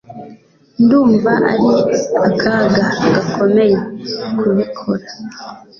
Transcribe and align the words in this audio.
Ndumva 0.83 1.31
ari 1.51 1.69
akaga 2.27 2.85
gakomeye 3.13 3.77
kubikora 4.37 5.05